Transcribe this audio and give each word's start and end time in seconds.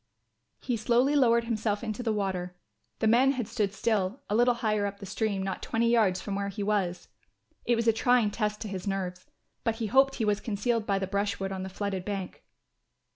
He 0.61 0.77
slowly 0.77 1.15
lowered 1.15 1.43
himself 1.43 1.83
into 1.83 2.01
the 2.01 2.11
water. 2.11 2.55
The 2.97 3.07
men 3.07 3.33
had 3.33 3.47
stood 3.47 3.71
still, 3.71 4.23
a 4.31 4.35
little 4.35 4.55
higher 4.55 4.87
up 4.87 4.99
the 4.99 5.05
stream, 5.05 5.43
not 5.43 5.61
twenty 5.61 5.91
yards 5.91 6.19
from 6.19 6.33
where 6.33 6.49
he 6.49 6.63
was. 6.63 7.07
It 7.65 7.75
was 7.75 7.87
a 7.87 7.93
trying 7.93 8.31
test 8.31 8.61
to 8.61 8.67
his 8.67 8.87
nerves, 8.87 9.27
but 9.63 9.75
he 9.75 9.85
hoped 9.85 10.15
he 10.15 10.25
was 10.25 10.41
concealed 10.41 10.87
by 10.87 10.97
the 10.97 11.05
brushwood 11.05 11.51
on 11.51 11.61
the 11.61 11.69
flooded 11.69 12.03
bank. 12.03 12.43